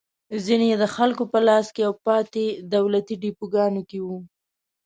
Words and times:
ځینې 0.45 0.65
یې 0.71 0.77
د 0.83 0.85
خلکو 0.95 1.23
په 1.31 1.39
لاس 1.47 1.67
کې 1.75 1.81
او 1.87 1.93
پاتې 2.05 2.45
دولتي 2.75 3.13
ډېپوګانو 3.21 3.81
کې 3.89 3.99
وو. 4.05 4.17